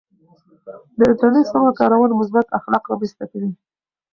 [0.97, 3.51] د انټرنیټ سمه کارونه مثبت اخلاق رامنځته کوي.